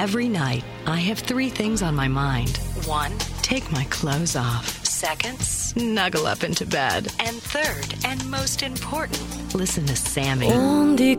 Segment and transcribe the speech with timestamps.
[0.00, 2.56] Every night, I have three things on my mind.
[2.86, 3.10] One,
[3.42, 4.84] take my clothes off.
[4.84, 7.08] Second, snuggle up into bed.
[7.18, 9.20] And third, and most important,
[9.56, 10.52] listen to Sammy.
[10.52, 11.16] On des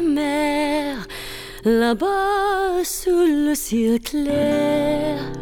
[0.00, 1.04] mers,
[1.64, 5.32] là-bas sous le ciel clair.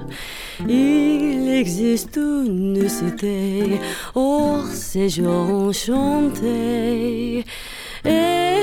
[0.67, 3.79] Il existe une cité
[4.15, 4.67] hors.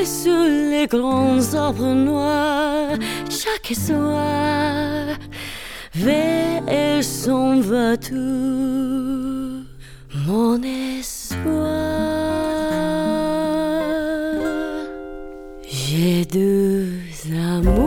[0.08, 2.98] Sous les grands arbres noirs,
[3.30, 5.18] chaque soir,
[5.94, 9.66] vers s'en va tout
[10.26, 11.44] mon espoir.
[15.70, 17.02] J'ai deux
[17.54, 17.87] amours,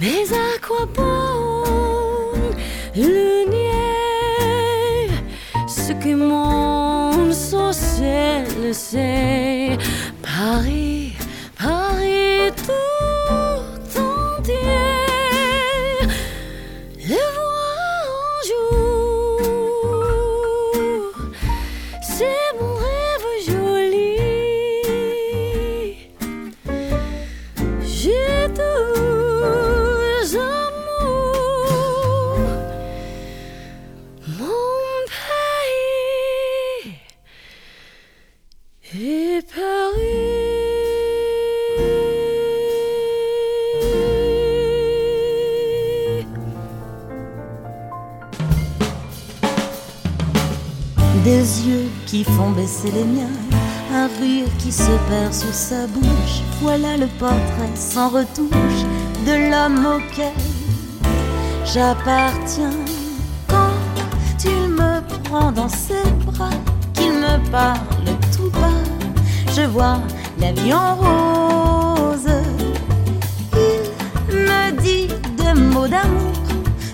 [0.00, 1.64] Mais à quoi bon
[2.94, 5.10] le nier
[5.66, 8.00] ce que mon sens
[8.62, 9.43] le sait?
[57.74, 58.84] Sans retouche
[59.26, 60.32] de l'homme auquel
[61.64, 62.70] j'appartiens.
[63.48, 66.50] Quand il me prend dans ses bras,
[66.94, 67.78] qu'il me parle
[68.36, 68.82] tout bas,
[69.54, 69.98] je vois
[70.38, 72.32] la vie en rose.
[74.30, 76.32] Il me dit des mots d'amour,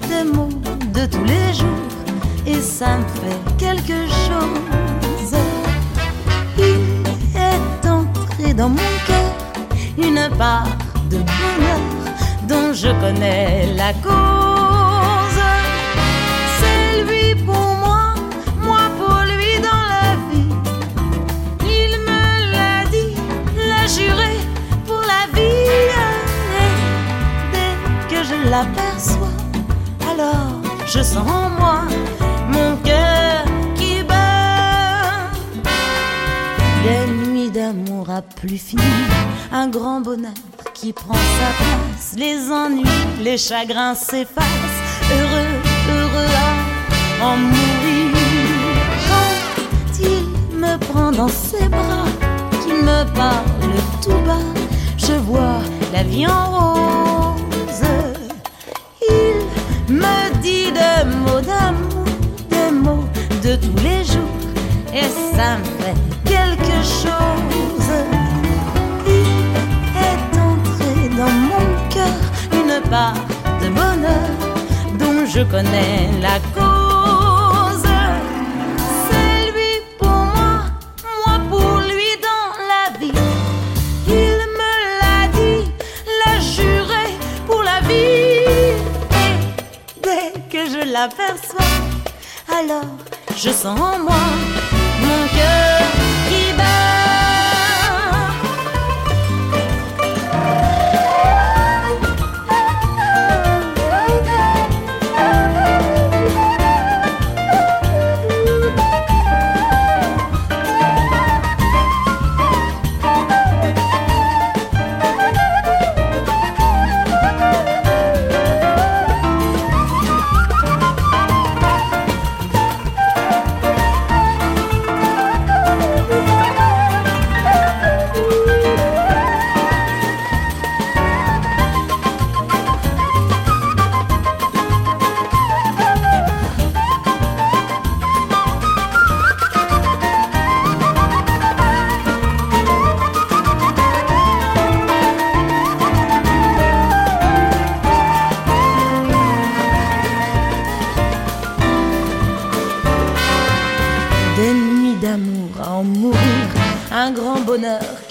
[0.09, 0.49] des mots
[0.95, 1.89] de tous les jours,
[2.47, 5.35] et ça me fait quelque chose.
[6.59, 9.30] Il est entré dans mon cœur
[10.03, 10.69] une part
[11.11, 11.81] de bonheur
[12.49, 15.41] dont je connais la cause.
[16.59, 18.15] C'est lui pour moi,
[18.63, 20.53] moi pour lui dans la vie.
[21.79, 23.15] Il me l'a dit,
[23.71, 24.33] l'a juré
[24.87, 25.69] pour la vie.
[26.65, 26.75] Et
[27.53, 27.75] dès
[28.11, 29.37] que je l'aperçois,
[30.11, 31.83] alors je sens en moi
[38.41, 38.85] plus finir,
[39.53, 40.33] un grand bonheur
[40.73, 42.15] qui prend sa place.
[42.17, 42.89] Les ennuis,
[43.23, 44.81] les chagrins s'effacent.
[45.13, 45.53] Heureux,
[45.91, 46.33] heureux
[47.21, 48.17] à en mourir.
[49.09, 52.07] Quand il me prend dans ses bras,
[52.63, 53.45] qu'il me parle
[54.03, 54.49] tout bas,
[54.97, 55.61] je vois
[55.93, 57.89] la vie en rose.
[59.03, 62.07] Il me dit des mots d'amour,
[62.49, 63.05] des mots
[63.43, 64.39] de tous les jours,
[64.95, 68.20] et ça me fait quelque chose.
[72.71, 73.15] une part
[73.61, 74.31] de bonheur
[74.99, 77.89] dont je connais la cause.
[79.07, 80.53] C'est lui pour moi,
[81.25, 83.23] moi pour lui dans la vie.
[84.07, 85.73] Il me l'a dit,
[86.21, 87.07] l'a juré
[87.47, 88.45] pour la vie.
[89.25, 89.35] Et
[90.03, 91.75] dès que je l'aperçois,
[92.59, 92.93] alors
[93.37, 94.23] je sens en moi
[95.01, 95.90] mon cœur.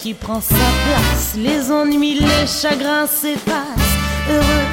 [0.10, 1.36] qui prend sa place.
[1.36, 3.96] Les ennuis, les chagrins s'effacent.
[4.28, 4.68] Heureux,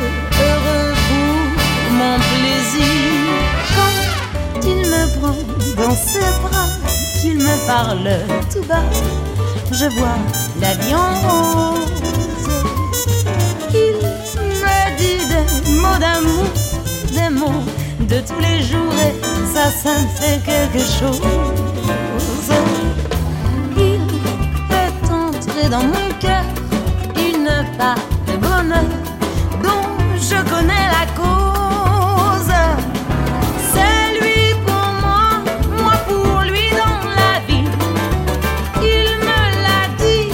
[0.46, 2.86] heureux pour mon plaisir.
[3.76, 5.36] Quand il me prend
[5.76, 6.68] dans ses bras,
[7.20, 8.08] qu'il me parle
[8.50, 8.88] tout bas,
[9.72, 10.18] je vois
[10.58, 12.02] la vie rose.
[13.74, 13.96] Il
[14.62, 16.46] me dit des mots d'amour,
[17.12, 17.64] des mots
[18.00, 19.14] de tous les jours, et
[19.52, 21.20] ça, ça me fait quelque chose
[25.70, 26.44] dans mon cœur
[27.16, 27.96] une part
[28.26, 28.84] de bonheur
[29.62, 32.54] dont je connais la cause.
[33.72, 35.42] C'est lui pour moi,
[35.78, 37.68] moi pour lui dans la vie.
[38.80, 40.28] Il me l'a dit,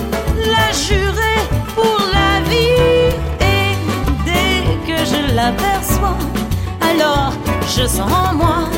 [0.53, 1.35] l'a juré
[1.75, 3.15] pour la vie.
[3.41, 3.77] Et
[4.27, 6.19] dès que je l'aperçois,
[6.81, 7.33] alors
[7.75, 8.72] je sens en moi.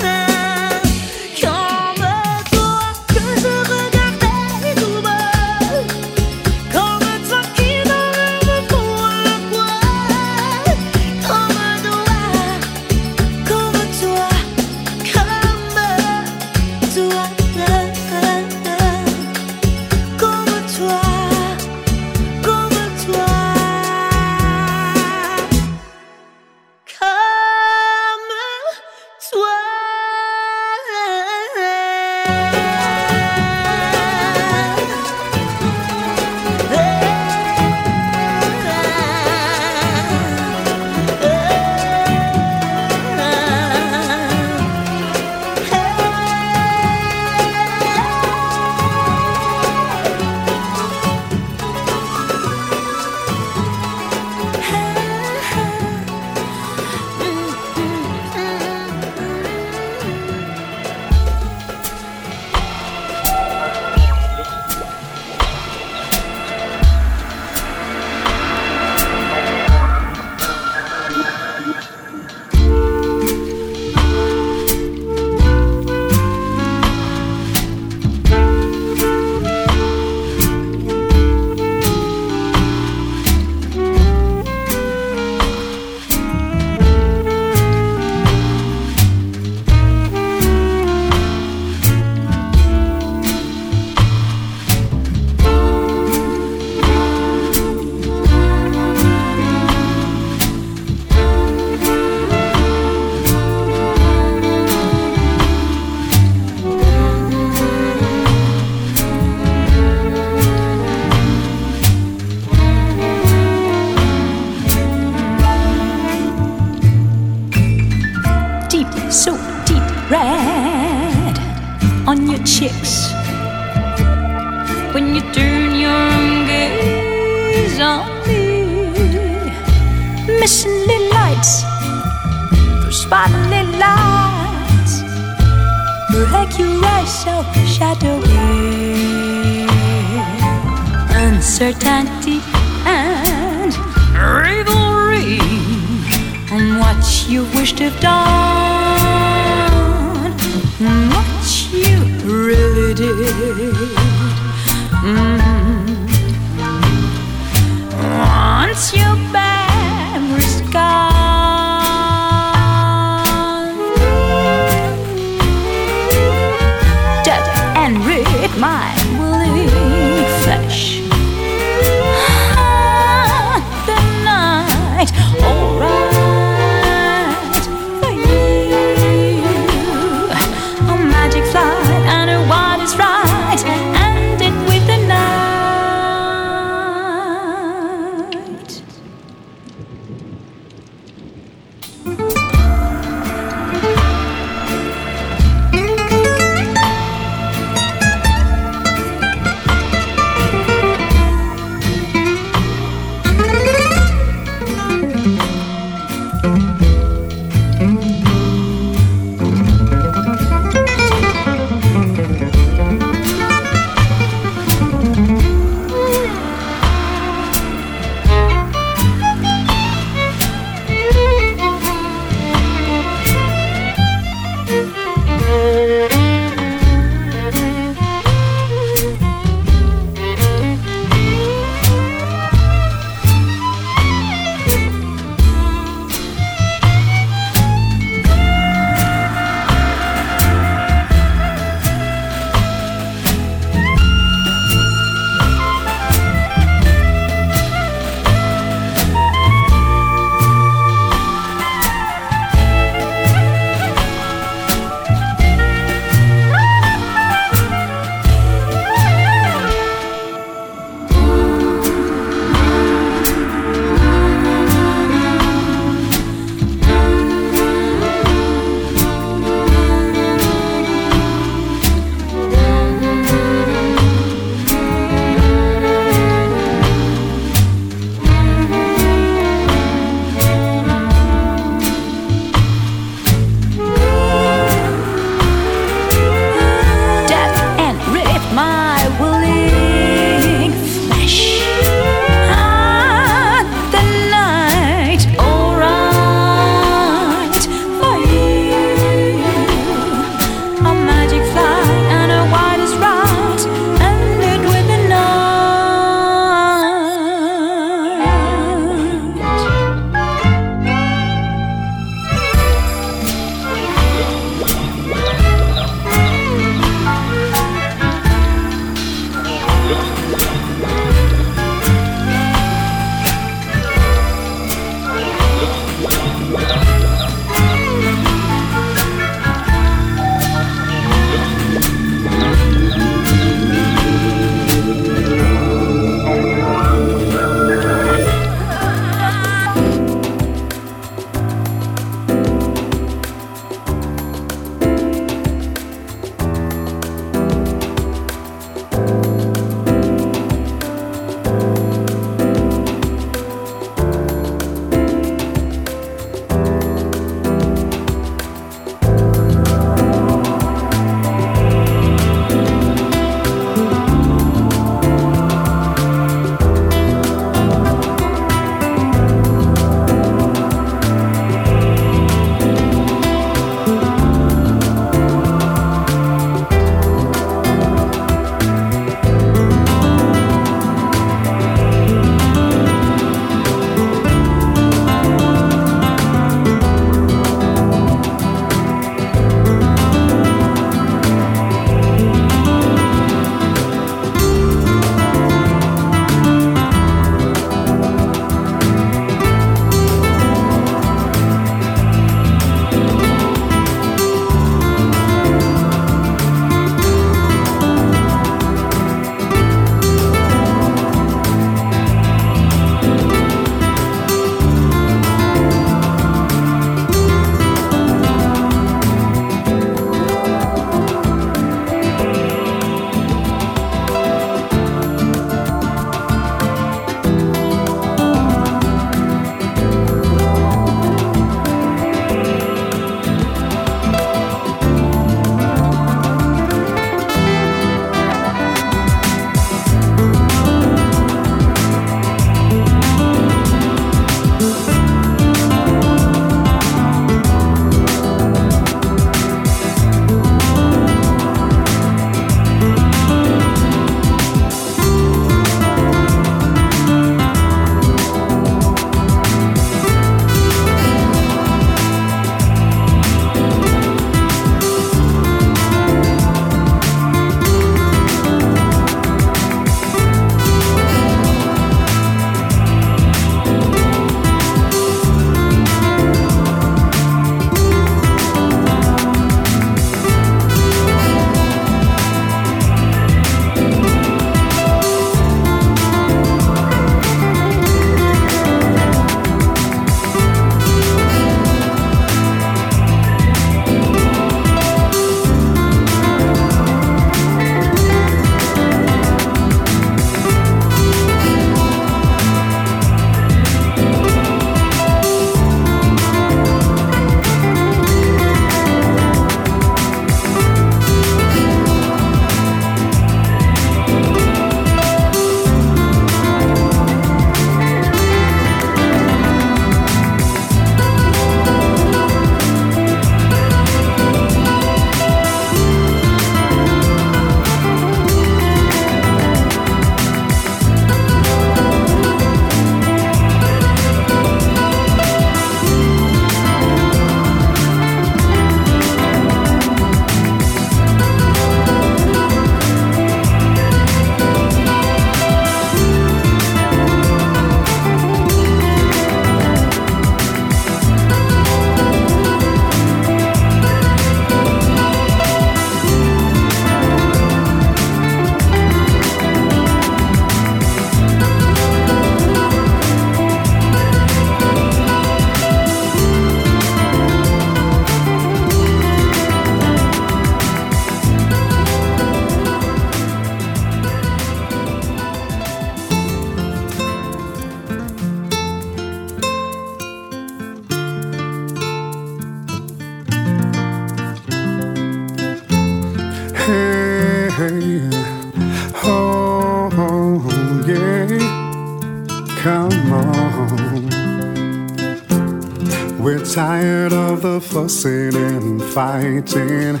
[599.42, 600.00] Fighting.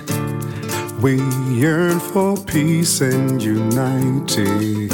[1.00, 1.16] We
[1.52, 4.88] yearn for peace and uniting.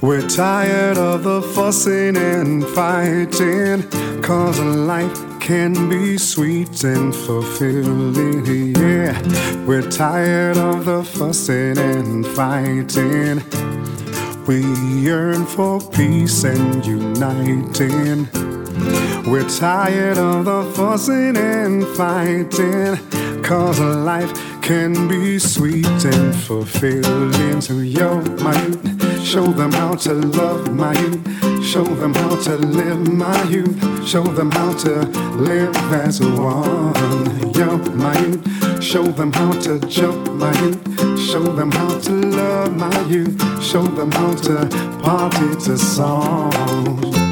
[0.00, 3.82] We're tired of the fussing and fighting.
[4.22, 8.74] Cause life can be sweet and fulfilling.
[8.76, 9.20] Yeah,
[9.64, 13.42] we're tired of the fussing and fighting.
[14.46, 14.62] We
[15.00, 18.28] yearn for peace and uniting.
[19.28, 23.25] We're tired of the fussing and fighting.
[23.46, 27.60] Cause life can be sweet and fulfilling.
[27.60, 31.64] So, yo, my youth, show them how to love my youth.
[31.64, 34.04] Show them how to live my youth.
[34.04, 35.04] Show them how to
[35.36, 37.36] live as one.
[37.96, 41.18] My youth, show them how to jump my youth.
[41.18, 43.62] Show them how to love my youth.
[43.62, 44.66] Show them how to
[45.02, 47.25] party to songs.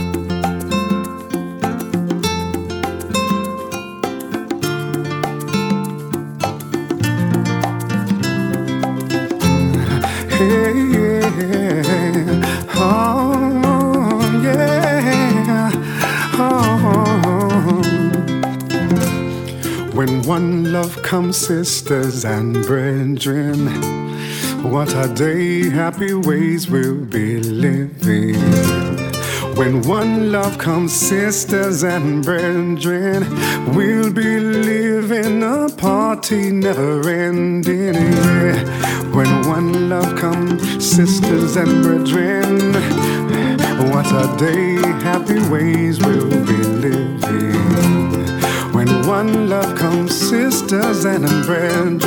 [20.84, 23.64] Love come sisters and brethren.
[24.70, 28.34] What a day, happy ways we'll be living.
[29.56, 33.24] When one love comes, sisters and brethren,
[33.74, 37.94] we'll be living a party never ending.
[39.16, 42.74] When one love comes, sisters and brethren,
[43.90, 48.23] what a day, happy ways we'll be living.
[49.06, 51.98] One love comes, sisters and brethren,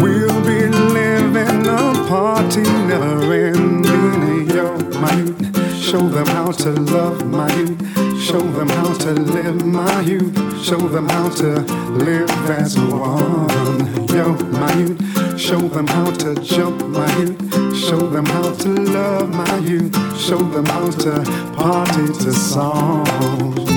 [0.00, 4.50] we'll be living a party never ending.
[4.50, 8.20] Yo, my youth, show them how to love my youth.
[8.20, 10.64] Show them how to live my youth.
[10.64, 14.08] Show them how to live as one.
[14.08, 17.76] Yo, my youth, show them how to jump my youth.
[17.76, 19.94] Show them how to love my youth.
[20.18, 21.22] Show them how to
[21.56, 23.70] party to songs.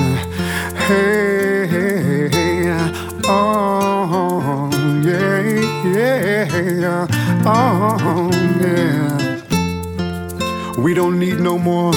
[0.87, 1.32] Hey, hey,
[6.63, 7.07] yeah,
[7.45, 8.29] oh,
[8.61, 9.41] yeah.
[10.77, 11.93] We don't need no more,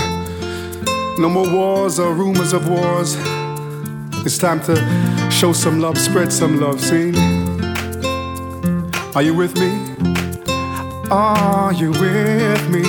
[1.18, 3.16] no more wars or rumors of wars.
[4.26, 4.74] It's time to
[5.30, 7.12] show some love, spread some love, see?
[9.14, 9.70] Are you with me?
[11.10, 12.82] Are you with me?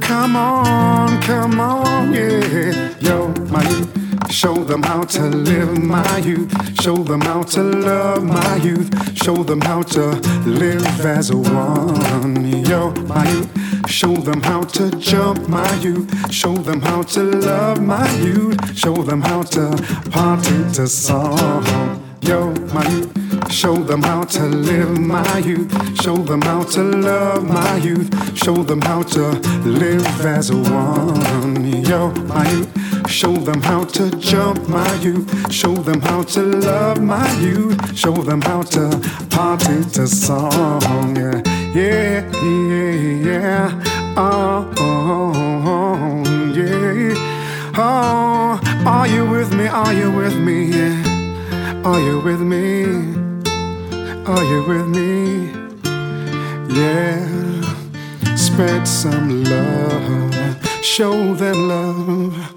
[0.00, 2.94] Come on, come on, yeah.
[3.00, 3.62] Yo, my
[4.46, 6.80] Show them how to live my youth.
[6.80, 8.88] Show them how to love my youth.
[9.18, 10.10] Show them how to
[10.46, 12.64] live as a one.
[12.64, 13.90] Yo, my youth.
[13.90, 16.32] Show them how to jump my youth.
[16.32, 18.78] Show them how to love my youth.
[18.78, 19.66] Show them how to
[20.12, 21.64] party to song.
[22.20, 23.52] Yo, my youth.
[23.52, 26.00] Show them how to live my youth.
[26.00, 28.38] Show them how to love my youth.
[28.38, 29.22] Show them how to
[29.64, 31.82] live as a one.
[31.82, 32.85] Yo, my youth.
[33.08, 35.52] Show them how to jump my youth.
[35.52, 37.96] Show them how to love my youth.
[37.96, 38.90] Show them how to
[39.30, 41.16] party to song.
[41.16, 41.42] Yeah,
[41.74, 44.14] yeah, yeah, yeah.
[44.16, 47.14] Oh, oh, yeah.
[47.78, 49.66] Oh, are you with me?
[49.66, 50.72] Are you with me?
[51.84, 52.84] Are you with me?
[54.26, 55.52] Are you with me?
[56.74, 57.26] Yeah.
[58.36, 60.56] Spread some love.
[60.82, 62.55] Show them love.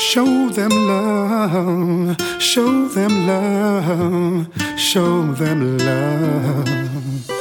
[0.00, 7.39] Show them love, show them love, show them love.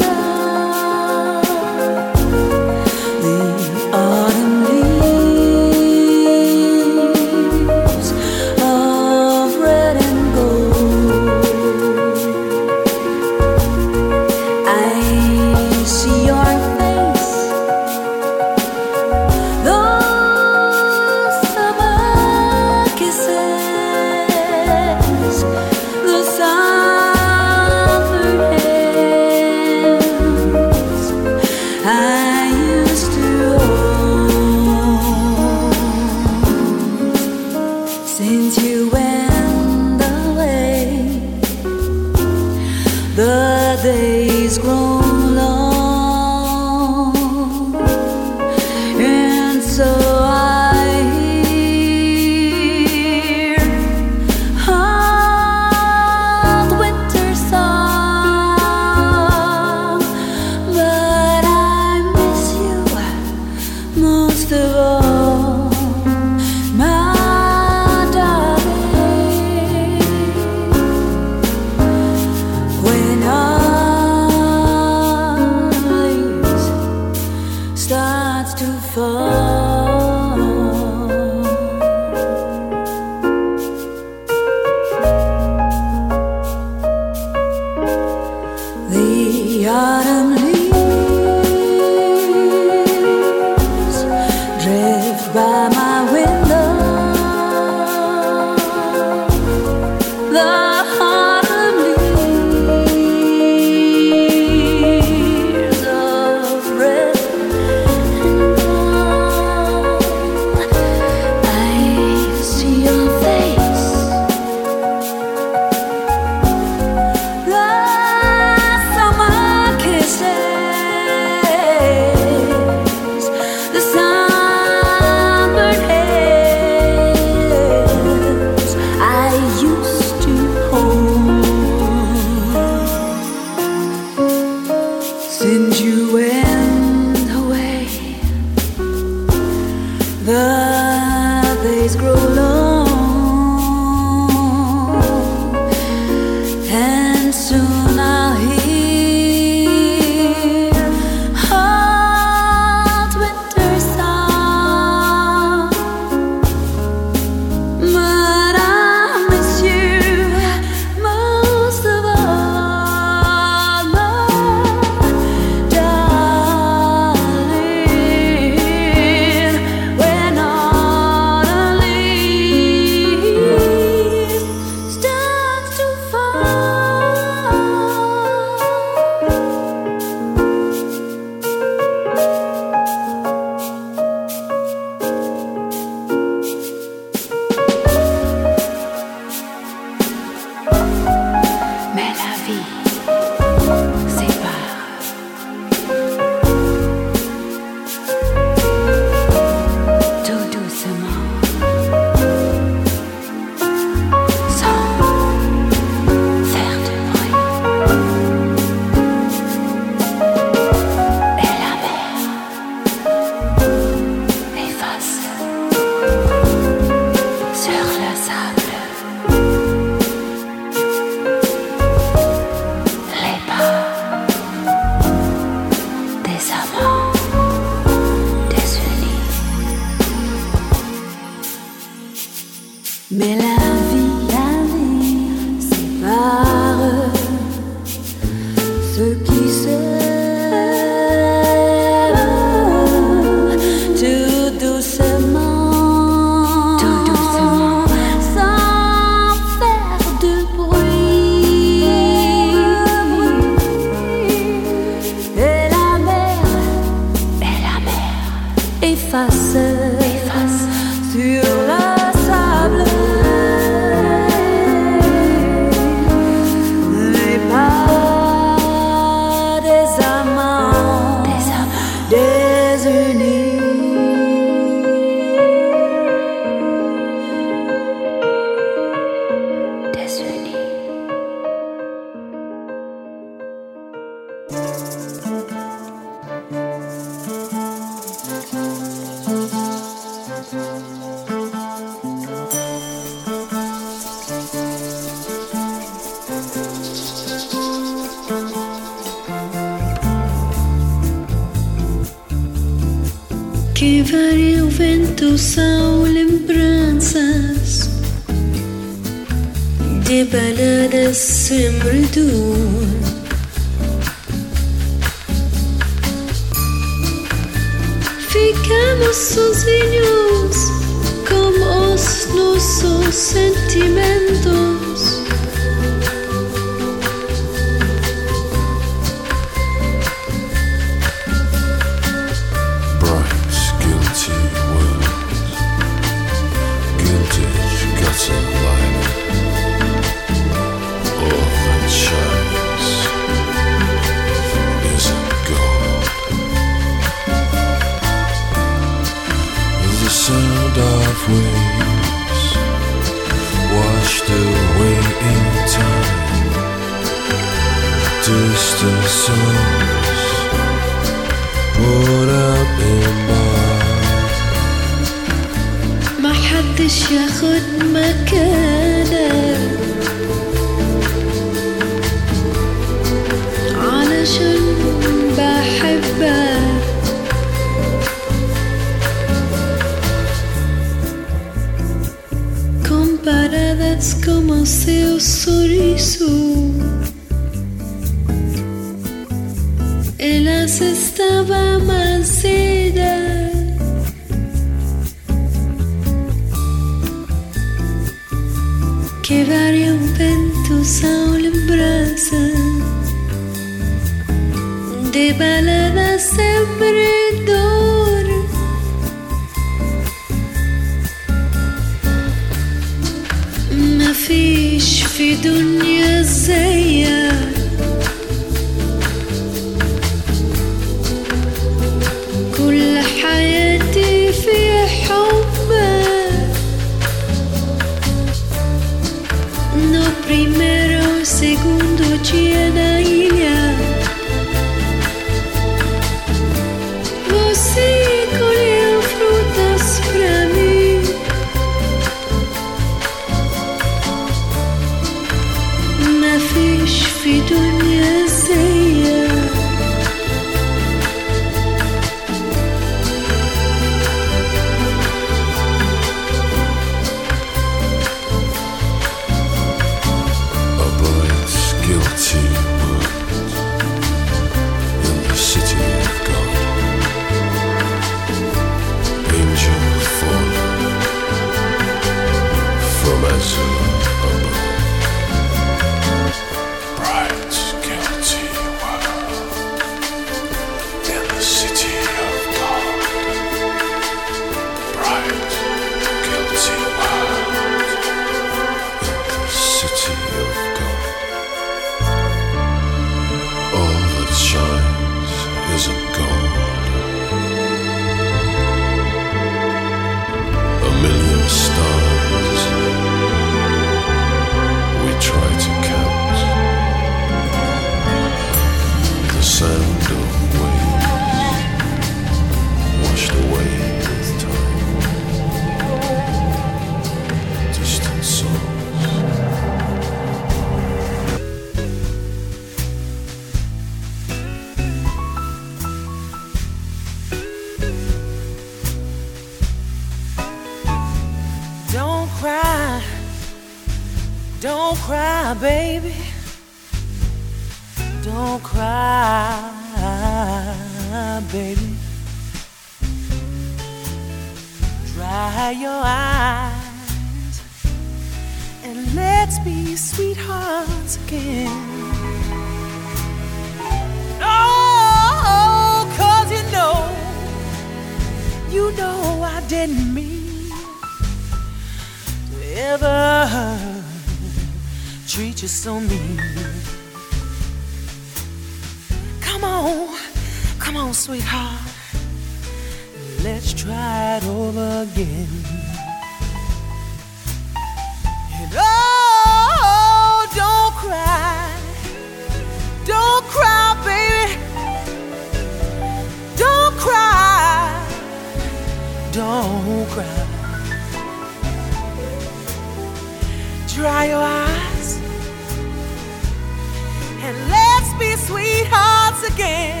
[597.46, 600.00] and let's be sweethearts again.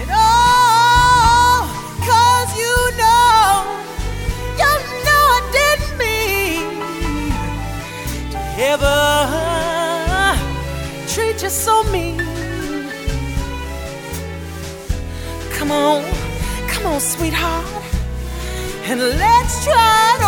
[0.00, 0.10] And
[2.62, 3.50] you know,
[4.62, 4.72] you
[5.06, 6.64] know I didn't mean
[8.30, 8.38] to
[8.72, 9.00] ever
[11.12, 12.18] treat you so mean.
[15.56, 16.04] Come on,
[16.68, 17.66] come on, sweetheart,
[18.84, 20.21] and let's try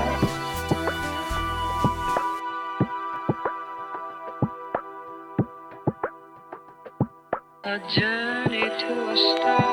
[7.64, 9.63] A journey to a star.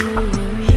[0.00, 0.75] You were here.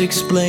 [0.00, 0.45] Explain,